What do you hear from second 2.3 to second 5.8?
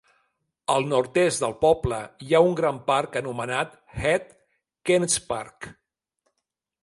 ha un gran parc anomenat "Het Kernspark".